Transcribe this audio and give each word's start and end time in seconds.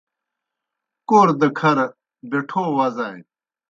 کور 1.09 1.27
دہ 1.39 1.47
کھر 1.57 1.77
بیٹَھو 2.29 2.63
وزانیْ۔ 2.77 3.23